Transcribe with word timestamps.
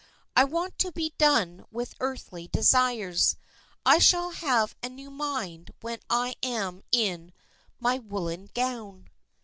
I 0.35 0.45
want 0.45 0.79
to 0.79 0.91
be 0.91 1.13
done 1.19 1.63
with 1.69 1.93
earthly 1.99 2.47
desires. 2.47 3.35
I 3.85 3.99
shall 3.99 4.31
have 4.31 4.73
a 4.81 4.89
new 4.89 5.11
mind 5.11 5.75
when 5.81 5.99
I 6.09 6.33
am 6.41 6.81
in 6.91 7.31
my 7.79 7.99
woollen 7.99 8.49
gown." 8.55 9.11